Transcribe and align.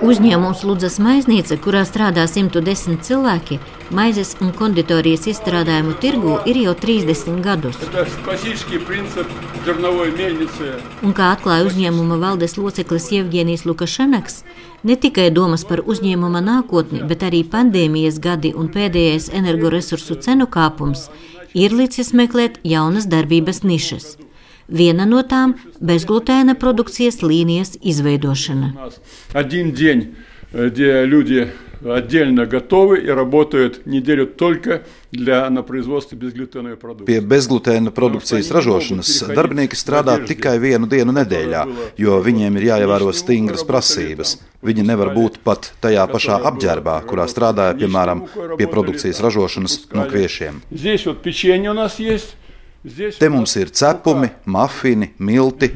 Uzņēmums 0.00 0.62
Ludzas 0.64 0.94
maiznīca, 0.96 1.58
kurā 1.60 1.82
strādā 1.84 2.22
110 2.24 3.02
cilvēki, 3.04 3.58
maizes 3.92 4.30
un 4.40 4.54
konditorijas 4.56 5.26
izstrādājumu 5.28 5.92
tirgu 6.00 6.38
ir 6.48 6.56
jau 6.62 6.72
30 6.72 7.42
gadus. 7.44 7.76
Un 11.04 11.12
kā 11.18 11.26
atklāja 11.34 11.66
uzņēmuma 11.68 12.16
valdes 12.22 12.56
loceklis 12.56 13.10
Jevģīnijas 13.12 13.66
Lukašenaks, 13.68 14.40
ne 14.88 14.96
tikai 14.96 15.28
domas 15.36 15.66
par 15.68 15.84
uzņēmuma 15.84 16.40
nākotni, 16.48 17.04
bet 17.04 17.28
arī 17.28 17.44
pandēmijas 17.44 18.22
gadi 18.24 18.54
un 18.56 18.72
pēdējais 18.72 19.28
energoresursu 19.36 20.16
cenu 20.24 20.48
kāpums 20.48 21.10
ir 21.52 21.76
licis 21.76 22.14
meklēt 22.16 22.56
jaunas 22.64 23.04
darbības 23.04 23.64
nišas. 23.68 24.14
Viena 24.69 25.05
no 25.05 25.21
tām - 25.23 25.89
bezglutēna 25.89 26.55
produkcijas 26.55 27.21
līnijas 27.21 27.77
izveidošana. 27.81 28.73
отдельно 31.83 32.45
готовы 32.45 32.99
и 32.99 33.07
работают 33.09 33.85
неделю 33.85 34.27
только 34.27 34.83
для, 35.11 35.49
на 35.49 35.63
производстве 35.63 36.17
безглютеновой 36.17 36.77
продукции. 36.77 37.13
Pie 37.13 37.21
bezglutēna 37.21 37.91
produkcijas 37.91 38.49
ražošanas 38.51 39.11
darbinieki 39.35 39.77
strādā 39.77 40.17
tikai 40.25 40.57
vienu 40.59 40.89
dienu 40.89 41.13
nedēļā, 41.15 41.65
jo 41.97 42.19
viņiem 42.25 42.57
ir 42.57 42.69
jāievēro 42.71 43.13
stingras 43.13 43.65
prasības. 43.67 44.37
Viņi 44.65 44.85
nevar 44.87 45.13
būt 45.15 45.39
pat 45.45 45.73
tajā 45.83 46.07
pašā 46.09 46.39
apģērbā, 46.49 46.97
kurā 47.05 47.27
strādāja, 47.29 47.77
piemēram, 47.77 48.25
pie 48.57 48.67
produkcijas 48.71 49.21
ražošanas 49.21 49.85
no 49.93 50.07
kviešiem. 50.09 50.61
Здесь 50.71 51.05
вот 51.05 51.21
печенье 51.21 51.71
у 51.71 51.73
нас 51.73 51.99
есть. 51.99 52.35
Te 53.18 53.28
mums 53.28 53.52
ir 53.60 53.68
cepumi, 53.76 54.30
mafini, 54.44 55.10
milti. 55.18 55.68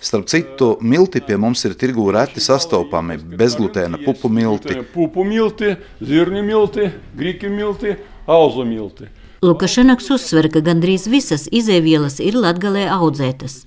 Starp 0.00 0.28
citu, 0.28 0.68
milti 0.80 1.22
pie 1.24 1.38
mums 1.40 1.64
ir 1.64 1.76
tirgū 1.80 2.10
reti 2.12 2.44
sastopami 2.44 3.16
bezglutēna 3.16 4.02
pupu 4.04 4.28
milti. 4.28 4.76
Pupu 4.92 5.24
milti, 5.24 5.72
zirņu 6.04 6.44
milti, 6.44 6.90
grīķu 7.16 7.54
milti, 7.56 7.96
auzu 8.28 8.68
milti. 8.68 9.08
Lukašenaks 9.44 10.12
uzsver, 10.12 10.50
ka 10.52 10.60
gandrīz 10.60 11.08
visas 11.08 11.48
izēvielas 11.48 12.20
ir 12.20 12.36
latgalē 12.36 12.90
audzētas. 12.92 13.62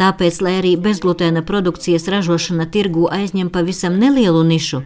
Tāpēc, 0.00 0.40
lai 0.40 0.58
arī 0.62 0.76
bezglutēna 0.80 1.44
produkcijas 1.44 2.08
ražošana 2.12 2.64
tirgū 2.72 3.10
aizņem 3.12 3.52
pavisam 3.52 4.00
nelielu 4.00 4.40
nišu, 4.48 4.82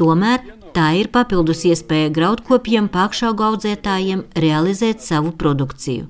tomēr 0.00 0.40
Tā 0.78 0.92
ir 0.94 1.08
papildus 1.10 1.64
iespēja 1.66 2.06
graudkopiem, 2.14 2.86
pakšaugu 2.94 3.42
audzētājiem 3.42 4.20
realizēt 4.38 5.00
savu 5.02 5.32
produkciju. 5.34 6.04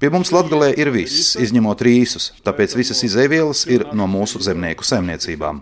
Pie 0.00 0.10
mums 0.14 0.30
Latvijā 0.30 0.68
ir 0.78 0.92
viss, 0.94 1.32
izņemot 1.42 1.82
rīsus, 1.82 2.28
tāpēc 2.46 2.76
visas 2.78 3.02
izēvielas 3.08 3.64
ir 3.66 3.82
no 3.98 4.06
mūsu 4.06 4.38
zemnieku 4.46 4.86
saimniecībām. 4.86 5.58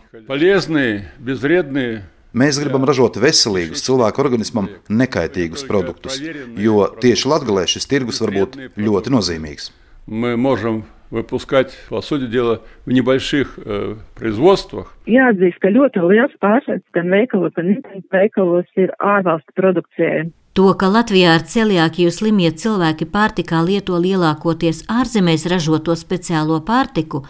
Mēs 2.37 2.61
gribam 2.61 2.85
ražot 2.93 3.17
veselīgus, 3.17 3.87
cilvēku 3.89 4.21
organismam 4.27 4.69
nekaitīgus 4.93 5.65
produktus, 5.73 6.21
jo 6.61 6.85
tieši 7.01 7.33
Latvijā 7.33 7.65
šis 7.79 7.89
tirgus 7.89 8.21
var 8.27 8.37
būt 8.37 8.61
ļoti 8.77 9.17
nozīmīgs. 9.17 9.73
Mēs 10.05 10.37
varam 10.45 10.85
выпускать, 11.14 11.78
по 11.90 12.02
сути 12.02 12.28
дела, 12.28 12.62
в 12.86 12.92
небольших 12.92 13.59
э, 13.64 13.96
производствах. 14.16 14.96
Jāatzīst, 15.06 15.59
ka 15.62 15.70
ļoti 15.70 16.02
liels 16.09 16.34
pārsvars 16.42 16.82
gan 16.98 17.12
veikalos, 17.14 17.54
gan 17.54 17.70
internetu 17.76 18.09
veikalos 18.12 18.66
ir 18.76 18.96
ārvalstu 19.00 19.54
produkcijai. 19.54 20.32
To, 20.58 20.68
ka 20.78 20.86
Latvijā 20.86 21.32
ar 21.34 21.44
celiākiju 21.50 22.12
slimie 22.14 22.52
cilvēki 22.62 23.08
pārtikā 23.14 23.62
lieto 23.66 23.98
lielākoties 23.98 24.84
ārzemēs 24.86 25.48
ražoto 25.50 25.96
speciālo 25.98 26.59
pārtiku, 26.66 27.23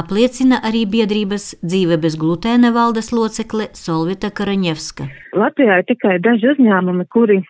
apliecina 0.00 0.60
arī 0.64 0.86
biedrības 0.94 1.50
dzīve 1.60 2.00
bez 2.00 2.16
glutēna 2.20 2.72
valdes 2.72 3.12
locekle 3.12 3.68
Solvita 3.76 4.32
Karaņevska. 4.32 5.08
Latvijā 5.36 5.80
ir 5.82 5.88
tikai 5.92 6.16
daži 6.24 6.54
uzņēmumi, 6.54 7.04
kuri 7.12 7.42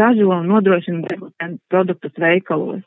ražo 0.00 0.30
un 0.38 0.48
nodrošina 0.54 1.04
bezglutēna 1.04 1.60
produktus 1.68 2.16
veikalos. 2.16 2.80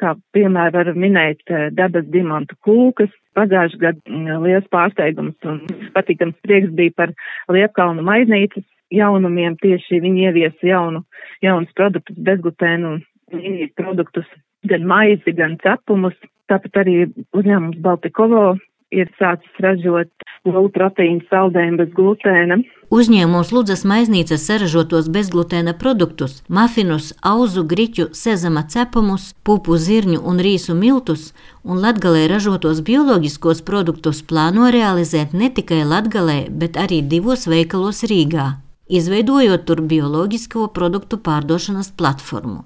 Kā 0.00 0.14
piemēram 0.34 0.74
var 0.74 0.90
minēt 0.98 1.42
eh, 1.50 1.68
dabas 1.74 2.06
dimantu 2.10 2.56
kūkas. 2.66 3.12
Pagājušajā 3.38 3.80
gadā 3.82 4.10
mm, 4.10 4.44
liels 4.44 4.66
pārsteigums 4.74 5.48
un 5.50 5.60
patīkams 5.94 6.36
prieks 6.46 6.70
bija 6.74 6.94
par 6.96 7.14
Liepkalnu 7.50 8.04
maiznīcas 8.06 8.66
jaunumiem. 8.94 9.58
Tieši 9.62 10.02
viņi 10.04 10.28
ieviesa 10.28 10.68
jaunu, 10.68 11.04
jaunus 11.42 11.72
produktus, 11.78 12.18
bezglutēnu 12.28 12.96
līnijas 13.34 13.74
produktus, 13.78 14.28
gan 14.70 14.86
maizi, 14.90 15.34
gan 15.36 15.58
cepumus. 15.62 16.16
Tāpat 16.50 16.82
arī 16.82 16.96
uzņēmums 17.32 17.80
Baltikovo 17.84 18.54
ir 18.94 19.10
sācis 19.18 19.60
ražot 19.64 20.10
lielu 20.46 20.70
proteīnu 20.74 21.24
saldējumu 21.30 21.80
bez 21.80 21.92
glutēna. 21.96 22.58
Uzņēmums 22.94 23.50
Ludzas 23.54 23.82
maiznīcas 23.88 24.44
saražotos 24.46 25.08
bezglutēna 25.10 25.72
produktus, 25.80 26.42
mafinus, 26.48 27.12
auzu, 27.24 27.64
griķu, 27.70 28.10
sezama 28.14 28.62
cepumus, 28.70 29.32
pupu 29.42 29.78
zirņu 29.80 30.20
un 30.20 30.42
rīsu 30.44 30.76
miltus 30.78 31.32
un 31.64 31.80
latgalē 31.82 32.26
ražotos 32.30 32.84
bioloģiskos 32.86 33.64
produktus 33.66 34.20
plāno 34.22 34.68
realizēt 34.74 35.32
ne 35.32 35.48
tikai 35.50 35.82
latgalē, 35.88 36.44
bet 36.50 36.78
arī 36.80 37.00
divos 37.02 37.48
veikalos 37.50 38.04
Rīgā, 38.10 38.52
izveidojot 38.86 39.66
tur 39.66 39.82
bioloģisko 39.94 40.68
produktu 40.76 41.18
pārdošanas 41.18 41.90
platformu. 41.98 42.62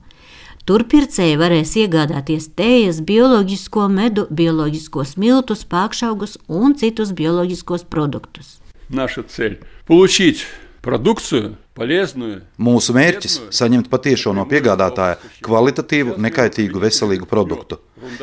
Tur 0.67 0.85
pircēji 0.87 1.35
varēs 1.35 1.75
iegādāties 1.75 2.49
tējas, 2.55 3.01
bioloģisko 3.03 3.87
medu, 3.91 4.27
bioloģiskos 4.31 5.17
miltus, 5.19 5.65
pākšaugus 5.67 6.37
un 6.47 6.75
citus 6.79 7.11
bioloģiskos 7.11 7.83
produktus. 7.89 8.59
Наша 8.89 9.23
цель – 9.23 9.87
получить 9.87 10.45
продукцию, 10.81 11.55
полезную. 11.73 12.41
Mūsu 12.59 12.93
mērķis - 12.93 13.59
saņemt 13.59 13.89
patiešo 13.89 14.33
no 14.35 14.45
piegādātāja 14.45 15.17
kvalitatīvu, 15.41 16.17
nekaitīgu, 16.17 16.79
veselīgu 16.79 17.25
produktu. 17.25 17.79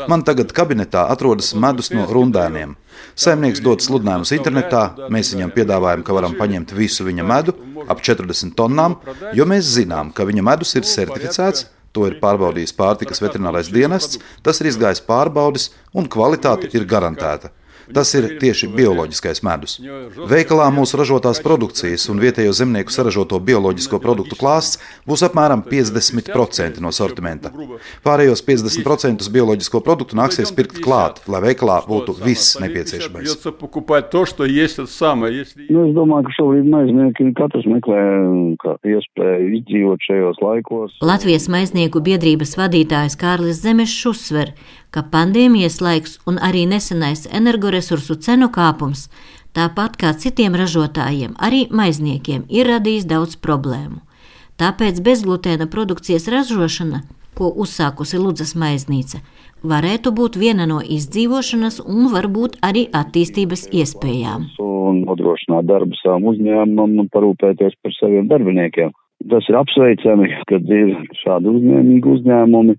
Man 0.08 0.22
tagad 0.22 0.52
kabinetā 0.52 1.08
atrodas 1.10 1.54
medus 1.54 1.90
no 1.90 2.06
rundēniem. 2.06 2.76
Saimnieks 3.16 3.62
dod 3.64 3.80
sludinājumus 3.80 4.32
internetā, 4.36 5.08
mēs 5.08 5.32
viņam 5.34 5.52
piedāvājam, 5.56 6.04
ka 6.04 6.12
varam 6.12 6.36
paņemt 6.36 6.72
visu 6.76 7.04
viņa 7.04 7.24
medu, 7.26 7.54
ap 7.88 8.00
40 8.00 8.54
tonnām, 8.54 8.96
jo 9.34 9.44
mēs 9.44 9.64
zinām, 9.76 10.12
ka 10.12 10.24
viņa 10.24 10.42
medus 10.42 10.74
ir 10.76 10.82
certificēts 10.82 11.64
To 11.95 12.07
ir 12.09 12.17
pārbaudījis 12.19 12.75
pārtikas 12.75 13.23
veterinārais 13.23 13.71
dienests, 13.71 14.19
tas 14.43 14.59
ir 14.59 14.71
izgājis 14.73 15.03
pārbaudes 15.07 15.69
un 15.95 16.09
kvalitāte 16.11 16.67
ir 16.75 16.87
garantēta. 16.91 17.53
Tas 17.93 18.13
ir 18.17 18.27
tieši 18.41 18.69
bioloģiskais 18.73 19.41
medus. 19.45 19.77
Veikalā 20.29 20.67
mūsu 20.73 20.97
ražotās 20.99 21.41
produkcijas 21.45 22.07
un 22.11 22.21
vietējo 22.23 22.53
zemnieku 22.55 22.93
saražoto 22.93 23.39
bioloģisko 23.39 23.99
produktu 24.03 24.37
klāsts 24.39 24.79
būs 25.07 25.25
apmēram 25.27 25.63
50% 25.67 26.81
no 26.83 26.91
sortimenta. 26.95 27.51
Pārējos 28.05 28.43
50% 28.47 29.29
bioloģisko 29.35 29.81
produktu 29.85 30.17
nāksies 30.17 30.53
pirkt 30.55 30.81
klāt, 30.85 31.21
lai 31.29 31.43
veikalā 31.49 31.81
būtu 31.87 32.17
viss 32.23 32.57
nepieciešamais. 32.61 33.35
Nu, 35.69 35.85
es 35.85 35.93
domāju, 35.95 36.25
ka 36.27 36.35
šobrīd 36.39 36.69
maiznieki 36.71 37.31
katrs 37.37 37.67
meklē 37.69 38.01
iespēju 38.95 39.51
izdzīvot 39.59 40.07
šajos 40.07 40.41
laikos. 40.43 40.95
Latvijas 41.05 41.47
maiznieku 41.51 42.01
biedrības 42.05 42.55
vadītājs 42.59 43.17
Kārlis 43.19 43.61
Zemešs 43.63 44.09
uzsver, 44.11 44.53
ka 44.95 45.03
pandēmijas 45.11 45.81
laiks 45.83 46.19
un 46.29 46.39
arī 46.39 46.63
nesenais 46.71 47.25
energoresursu 47.39 48.15
cenu 48.27 48.47
kāpums, 48.57 49.09
tāpat 49.57 49.97
kā 49.99 50.13
citiem 50.15 50.55
ražotājiem, 50.55 51.35
arī 51.47 51.65
maizniekiem, 51.67 52.45
ir 52.47 52.71
radījis 52.71 53.09
daudz 53.11 53.35
problēmu. 53.47 53.99
Tāpēc 54.55 55.01
bezglutēna 55.03 55.67
produkcijas 55.67 56.29
ražošana, 56.31 57.01
ko 57.35 57.49
uzsākusi 57.63 58.21
Ludzas 58.21 58.55
maiznīca, 58.55 59.19
varētu 59.67 60.13
būt 60.15 60.37
viena 60.39 60.67
no 60.69 60.79
izdzīvošanas 60.79 61.81
un 61.83 62.07
varbūt 62.13 62.61
arī 62.63 62.85
attīstības 63.01 63.67
iespējām. 63.75 64.47
Un 64.63 65.03
nodrošināt 65.09 65.67
darbu 65.67 65.99
savam 65.99 66.29
uzņēmumam 66.31 67.01
un 67.03 67.11
parūpēties 67.11 67.75
par 67.83 67.99
saviem 67.99 68.31
darbiniekiem. 68.31 68.95
Tas 69.31 69.47
ir 69.49 69.57
apsveicami, 69.59 70.31
kad 70.47 70.71
ir 70.71 70.95
šādi 71.23 71.51
uzņēmīgi 71.51 72.11
uzņēmumi, 72.15 72.75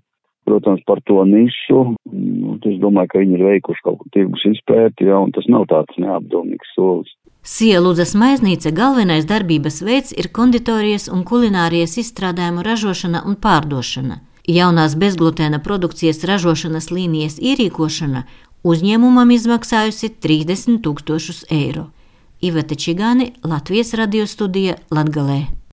protams, 0.47 0.81
par 0.87 1.01
to 1.03 1.21
nišu. 1.27 1.83
Nu, 2.07 2.57
es 2.71 2.79
domāju, 2.81 3.11
ka 3.11 3.21
viņi 3.23 3.37
ir 3.37 3.45
veikuši 3.51 3.83
kaut 3.85 3.99
ko 4.01 4.11
tirgus 4.15 4.45
izpēti, 4.47 5.09
ja, 5.11 5.19
un 5.19 5.33
tas 5.35 5.47
nav 5.51 5.67
tāds 5.71 5.99
neapdomīgs 5.99 6.71
solis. 6.75 7.11
Sielūdzes 7.47 8.11
maiznīca 8.19 8.73
galvenais 8.75 9.27
darbības 9.27 9.81
veids 9.87 10.15
ir 10.15 10.31
konditorijas 10.35 11.07
un 11.11 11.21
kulinārijas 11.27 11.95
izstrādājumu 12.01 12.65
ražošana 12.65 13.23
un 13.27 13.37
pārdošana. 13.43 14.19
Jaunās 14.47 14.95
bezglutēna 14.99 15.59
produkcijas 15.63 16.23
ražošanas 16.27 16.89
līnijas 16.91 17.37
ierīkošana 17.43 18.23
uzņēmumam 18.67 19.31
izmaksājusi 19.35 20.11
30 20.23 20.81
tūkstošus 20.83 21.45
eiro. 21.51 21.89
Iveta 22.41 22.75
Čigāni, 22.75 23.31
Latvijas 23.43 23.95
radio 23.97 24.27
studija 24.27 24.75
Latgalē. 24.91 25.66